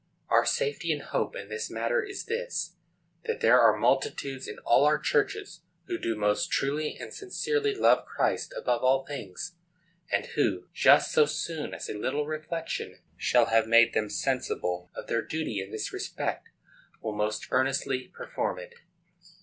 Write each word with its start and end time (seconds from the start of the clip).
Our 0.29 0.47
safety 0.47 0.91
and 0.91 1.03
hope 1.03 1.35
in 1.35 1.49
this 1.49 1.69
matter 1.69 2.01
is 2.01 2.25
this: 2.25 2.73
that 3.25 3.39
there 3.41 3.61
are 3.61 3.77
multitudes 3.77 4.47
in 4.47 4.57
all 4.65 4.83
our 4.85 4.97
churches 4.97 5.61
who 5.85 5.99
do 5.99 6.15
most 6.15 6.49
truly 6.49 6.95
and 6.97 7.13
sincerely 7.13 7.75
love 7.75 8.07
Christ 8.07 8.51
above 8.57 8.83
all 8.83 9.05
things, 9.05 9.57
and 10.11 10.25
who, 10.33 10.67
just 10.73 11.11
so 11.11 11.27
soon 11.27 11.75
as 11.75 11.87
a 11.87 11.93
little 11.93 12.25
reflection 12.25 12.97
shall 13.15 13.45
have 13.45 13.67
made 13.67 13.93
them 13.93 14.09
sensible 14.09 14.89
of 14.95 15.05
their 15.05 15.21
duty 15.21 15.59
in 15.61 15.71
this 15.71 15.93
respect, 15.93 16.49
will 16.99 17.13
most 17.15 17.45
earnestly 17.51 18.07
perform 18.07 18.57
it. 18.57 18.73